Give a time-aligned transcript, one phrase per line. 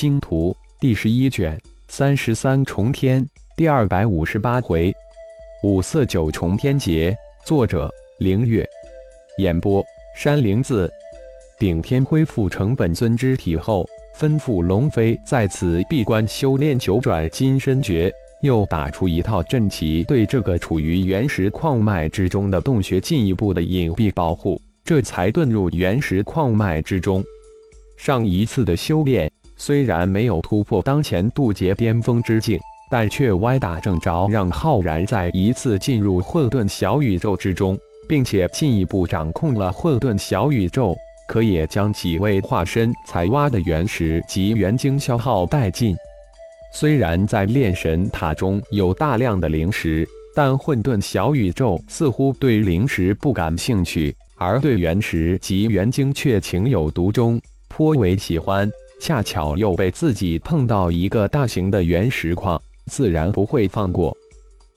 [0.00, 3.22] 星图》第十一卷三十三重天
[3.54, 4.90] 第二百五十八回，
[5.62, 7.14] 五色九重天劫。
[7.44, 8.66] 作者：凌月。
[9.36, 9.84] 演播：
[10.16, 10.90] 山灵子。
[11.58, 13.86] 顶天恢复成本尊之体后，
[14.18, 18.10] 吩咐龙飞在此闭关修炼九转金身诀，
[18.40, 27.22] 又打出一套阵旗，对这个处于原石矿脉之中的洞穴进一步的隐蔽保护，这才遁入原石矿脉之中。
[27.98, 29.30] 上一次的修炼
[29.60, 32.58] 虽然没有突破当前渡劫巅峰之境，
[32.90, 37.78] 但却歪打正着，让浩然再一次进入混沌小宇宙之中，
[38.08, 40.96] 并且进一步掌控了混沌小宇宙。
[41.28, 45.94] 可也将几位化身采挖的原石及元晶消耗殆尽。
[46.72, 58.66] 虽然在炼神塔中有大量的灵石，但混沌小宇宙似乎对灵石不感兴趣，而对原石及元晶却情有独钟，颇为喜欢。
[59.00, 64.14] 恰巧又被自己碰到一个大型的原石矿，自然不会放过。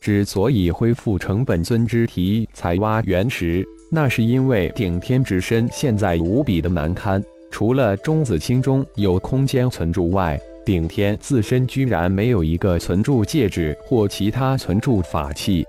[0.00, 3.64] 之所以恢复成本尊之体采挖原石。
[3.90, 15.64] 那是因为顶天之身现在无比的难堪，除了中子星中有空间存柱外，顶天自身居然没有一个存柱戒指或其他存柱法器。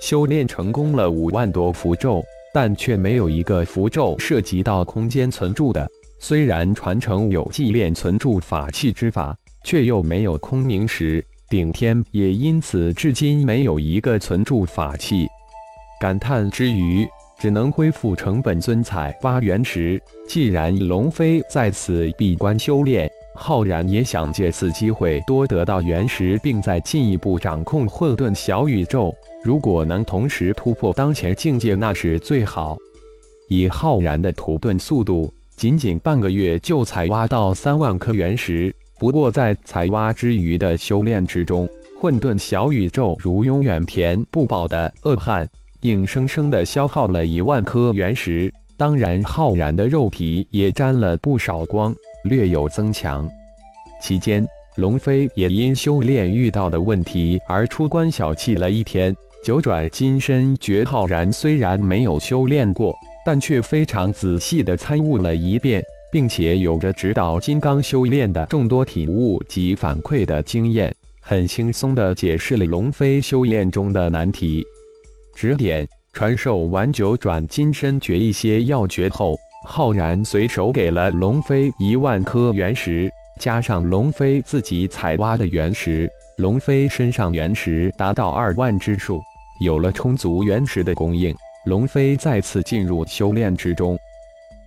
[0.00, 2.24] 修炼成功了五万多符咒，
[2.54, 5.86] 但却没有一个 符咒涉及到空间存柱的。
[6.24, 11.22] 虽然传承有祭炼存住法器之法，却又没有空明石。
[11.50, 15.26] 顶天也因此至今没有一个存住法器。
[16.00, 17.04] 感叹之余。
[17.40, 20.00] 只能恢复成本尊采挖原石。
[20.28, 29.12] 既然龙飞在此闭关修炼，浩然也想借此机会多得到原石，并再进一步掌控混沌小宇宙。
[29.42, 32.78] 如果能同时突破当前境界，那是最好。
[33.48, 38.74] 以浩然的土遁速度，仅仅半个月就采挖到三万颗原石。
[38.98, 41.68] 不过在采挖之余的修炼之中，
[42.00, 45.48] 混沌小宇宙如永远填不饱的恶汉。
[45.82, 51.92] 硬生生的消耗了一万颗原石，当然浩然的肉体也沾了不少光，
[52.22, 53.28] 略有增强。
[54.00, 54.46] 期间，
[54.76, 59.12] 龙飞也因修炼遇到的问题而出关小憩了一天。
[59.44, 74.64] 九转金身诀，浩然虽然没有修炼过，但却非常仔细地参悟了一遍，并且有着指导金刚修炼的众多体悟及反馈的经验，很轻松地解释了龙飞修炼中的难题。
[75.34, 83.10] 指点传授完九转金身诀一些要诀后，浩然随手给了龙飞一万颗原石，
[83.40, 89.20] 加上龙飞自己采挖的原石，龙飞身上原石达到二万之数。
[89.60, 91.32] 有了充足原石的供应，
[91.64, 93.96] 龙飞再次进入修炼之中。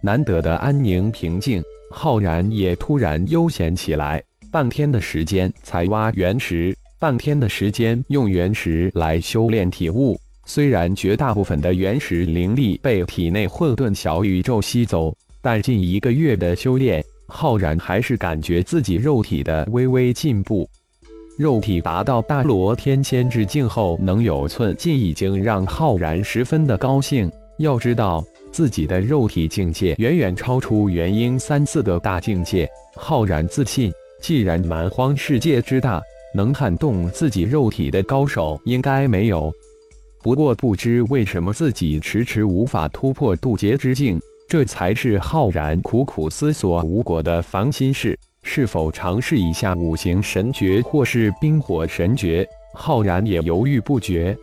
[0.01, 1.61] 难得的安宁平静，
[1.91, 4.23] 浩然也突然悠闲起来。
[4.51, 10.17] 半天的时间采挖原石，半天的时间用原石来修炼体悟。
[10.45, 20.69] 虽然绝大部分的原石灵力被体内混沌小宇宙吸走，但近一个月的修炼，浩然还是感觉自己肉体的微微进步。
[21.38, 27.29] 肉体达到大罗天仙之境后，能有寸进，已经让浩然十分的高兴。
[27.57, 28.23] 要知道，
[28.53, 32.69] 自己的肉体境界远远超出元婴三次的大境界。
[32.96, 33.91] 浩然自信，
[34.22, 36.01] 既然蛮荒世界之大，
[36.34, 39.53] 能撼动自己肉体的高手应该没有。
[40.23, 44.17] 不过不知为什么自己迟迟无法突破渡劫之境，
[44.47, 48.17] 这才是浩然苦苦思索无果的烦心事。
[48.47, 52.47] 是否尝试一下五行神诀或是冰火神诀？
[52.75, 54.38] 浩然也犹豫不决。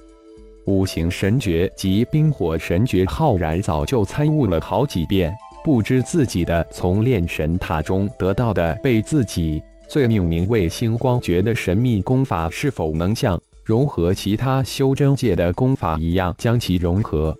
[0.67, 5.33] 五行神诀及冰火神诀，浩然早就参悟了好几遍，
[5.65, 13.41] 不知自己的从炼神塔中得到的被自己最命名为星光诀的神秘功法，是否能像？
[13.65, 17.35] 融合其他修真界的功法一样，将其融合。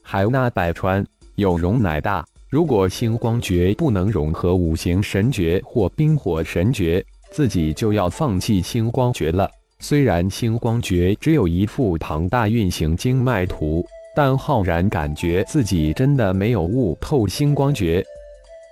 [0.00, 1.04] 海纳百川，
[1.34, 2.24] 有容乃大。
[2.50, 9.46] 如果星光诀不能融合五行神诀或冰火神诀，自己就要放弃星光诀了。
[9.80, 13.84] 虽然星光诀只有一幅庞大运行经脉图，
[14.16, 18.02] 但浩然感觉自己真的没有悟透星光诀。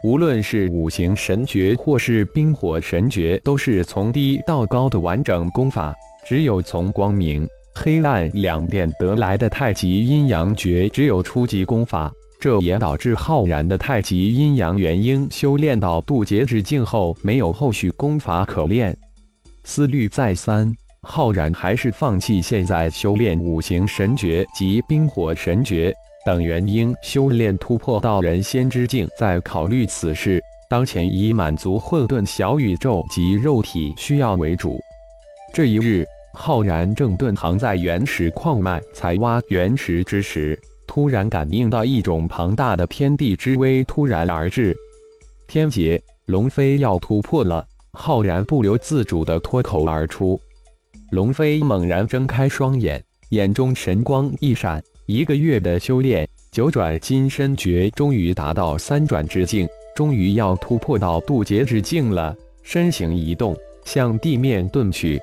[0.02, 5.94] 无论是五行神诀或是冰火神诀，都是从低到高的完整功法。
[6.26, 18.96] 只有从光明、黑暗两边得来的太极阴阳诀，只有初级功法，这也导致浩然的太极阴阳元婴修炼到渡劫之境后，没有后续功法可练。
[19.64, 20.72] 思虑再三，
[21.02, 25.92] 浩然还是放弃现在修炼五行神诀及冰火神诀，
[26.24, 30.40] 等元婴修炼突破到人仙之境再考虑此事。
[30.68, 34.80] 当前以满足混沌小宇宙及肉体需要为主。
[35.54, 36.04] 这一日，
[36.34, 44.76] 浩然正遁藏在原石矿脉采挖原石之时，突然感应到一种庞大的天地之威突然而至，
[45.46, 47.66] 天劫，龙飞要突破了！
[47.92, 50.38] 浩然不由自主地脱口而出。
[51.10, 62.36] 龙飞猛然睁开双眼，眼中神光一闪，一个月的修炼，九转金身诀终于达到三转之境，终于要突破到渡劫之境了。
[62.62, 65.20] 身形一动，向地面遁去。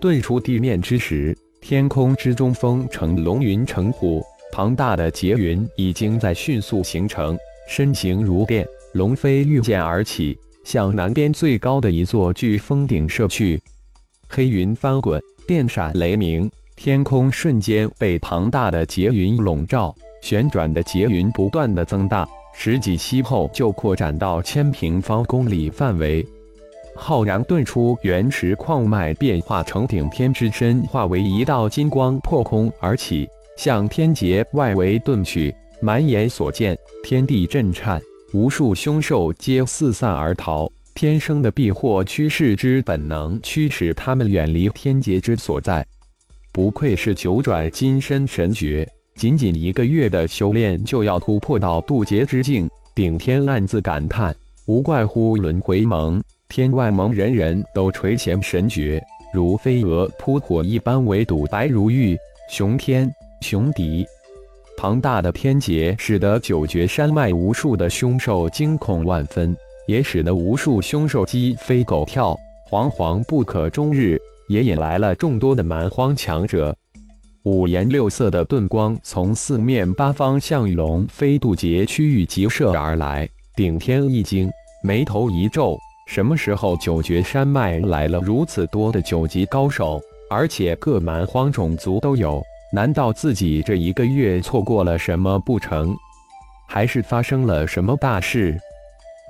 [0.00, 4.22] 遁出地面之时，天空之中风成龙云成虎，
[4.56, 7.36] 庞大的劫云已经在迅速形成。
[7.68, 13.60] 身形如电，龙飞御剑而起，向南边最高的一座巨峰顶射去。
[14.30, 19.94] 黑云翻滚，电闪雷鸣，天空瞬间被庞大的劫云笼罩。
[20.22, 26.26] 旋转的劫云不断的增大，十几息后就扩展到千平方公里范围。
[26.94, 35.54] 浩然遁出原石矿脉，变化成顶天之身，化为一道金光破空而起，向天劫外围遁去。
[35.80, 38.00] 满眼所见，天地震颤，
[38.32, 40.70] 无数凶兽皆四散而逃。
[40.94, 45.86] 天生的避祸趋势之本能，驱使他们远离天劫之所在。
[46.52, 52.66] 不愧是九转金身神诀，仅仅一个月的修炼就要突破到渡劫之境。
[52.94, 56.22] 顶天暗自感叹：无怪乎轮回盟。
[56.48, 59.04] 天外盟人人都垂涎神诀，
[59.34, 62.16] 如飞蛾扑火一般，围堵白如玉、
[62.48, 64.06] 雄天、雄敌。
[64.76, 69.56] 庞大的天劫使得九绝山脉无数的凶兽惊恐万分，
[69.86, 72.36] 也使得无数凶兽鸡飞狗跳，
[72.70, 74.18] 惶惶不可终日。
[74.48, 76.72] 也引来了众多的蛮荒强者。
[77.42, 84.48] 五颜六色的盾光从四面八方向龙飞渡劫区域急射而来，顶天一惊，
[84.84, 85.76] 眉头一皱。
[86.06, 90.00] 什么时候九绝山脉来了如此多的九级高手，
[90.30, 92.40] 而且各蛮荒种族都有？
[92.72, 95.94] 难道自己这一个月错过了什么不成？
[96.68, 98.58] 还是发生了什么大事？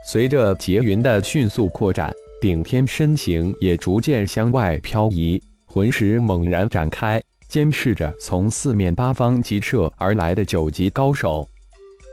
[0.07, 11.49] 随着劫云的迅速扩展，顶天身形也逐渐向外漂移，魂石猛然展开，监视着从四面八方急射而来的九级高手。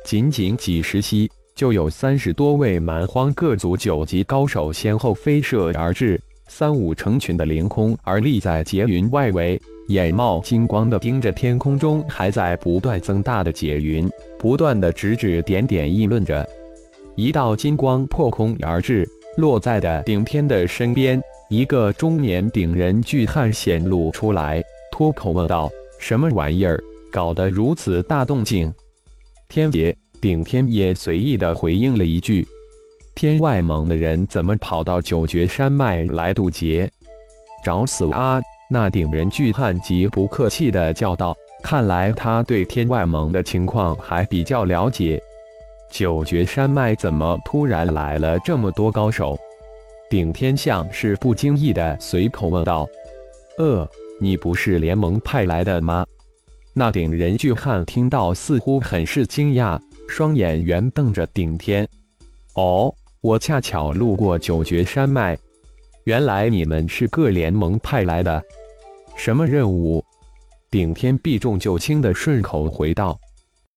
[0.06, 1.30] 仅仅几时息。
[1.56, 6.20] 就有三十多位蛮荒各族九级高手先后飞射而至，
[6.56, 14.08] 三五成群的凌空而立在劫云外围，眼冒金光的盯着天空中还在不断增大的劫云，
[14.38, 16.48] 不断的指指点点议论着。
[17.16, 19.04] 一道金光破空而至，
[19.38, 21.20] 落在的顶天的身边，
[21.50, 26.80] 一个中年顶人巨汉显露出来，脱口问道：“什么玩意儿，
[27.12, 28.72] 搞得如此大动静？”
[29.50, 29.96] 天劫。
[30.22, 32.48] 顶天也随意的回应了一句
[33.16, 36.90] ：“天外盟的人怎么跑到九绝山脉来渡劫？
[37.64, 45.22] 找死啊！”那顶人巨汉极不客气的叫道：“看来他对天外盟的情况还比较了解。
[45.92, 49.38] 九绝山脉怎么突然来了这么多高手？”
[50.10, 52.88] 顶天像是不经意的随口问道
[53.60, 53.88] ：“呃，
[54.20, 56.06] 你不是联盟派来的吗？”
[56.74, 59.80] 那顶人巨汉听到，似乎很是惊讶。
[60.08, 61.88] 双眼圆瞪着顶天，
[62.56, 65.38] 哦，我恰巧路过九绝山脉，
[66.04, 68.44] 原来你们是各联盟派来的，
[69.16, 70.04] 什么任务？
[70.70, 73.18] 顶天避重就轻的顺口回道：“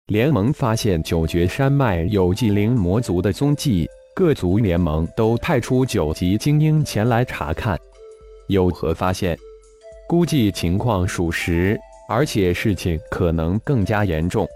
[0.08, 3.86] 联盟发现九绝山脉有祭灵魔族的踪迹，
[4.16, 7.78] 各族联盟都派出九级精英前来查看，
[8.48, 9.38] 有何发现？
[10.08, 14.48] 估计情况属实，而且事情可能更加严重。”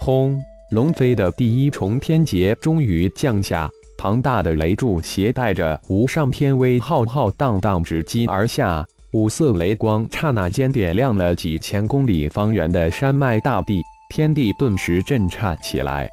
[0.00, 0.42] 轰！
[0.72, 8.86] 龙飞的第一重天劫终于降下，庞大的雷柱携带着无上天威，浩浩荡荡直击而下。
[9.12, 16.08] 五色雷光刹那间点亮了几千公里方圆的山脉大地，天地顿时震颤起来。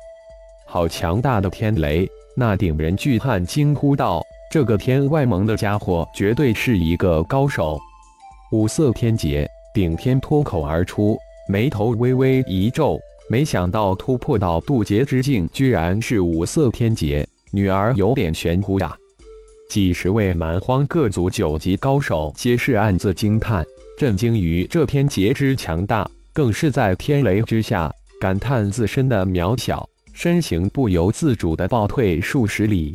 [0.66, 2.10] 好强大的天雷！
[2.36, 7.80] 那顶人巨汉惊呼道：“这个天外盟的家伙绝对是一个高手！”
[8.52, 11.16] 五色天劫，顶天脱口而出，
[11.48, 13.00] 眉头微微一皱。
[13.30, 18.94] 没想到突破到渡劫之境，居然是五色天劫，女儿有点玄乎呀！
[19.70, 23.66] 几十位蛮荒各族九级高手皆是暗自惊叹，
[23.98, 32.94] 震惊于这天劫之强大，更是在天雷之下感叹自身的渺小，身形不由自主的暴退数十里。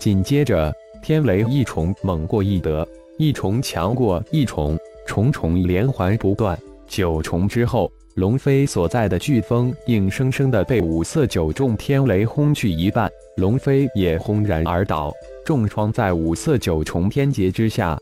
[0.00, 0.72] 紧接着，
[1.02, 2.88] 天雷一重猛过一得，
[3.18, 7.92] 一重强过一重，重重连环不断，九重之后。
[8.14, 15.12] 龙飞所在的飓风硬生生的被五色九重天雷轰去一半，龙飞也轰然而倒，
[15.44, 17.98] 重创在五色九重天劫之下。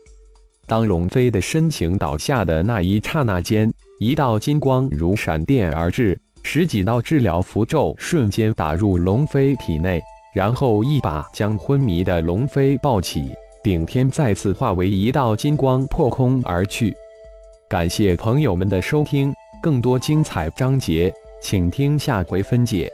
[0.67, 9.99] 当龙飞的身形倒下的那一刹那间，一道金光如闪电而至，十几道治疗符咒瞬间打入龙飞体内，
[10.35, 13.31] 然后一把将昏迷的龙飞抱起，
[13.63, 16.95] 顶天再次化为一道金光破空而去。
[17.67, 19.33] 感谢朋友们的收听。
[19.63, 21.09] 更多精彩章节，
[21.41, 22.91] 请听下回分解。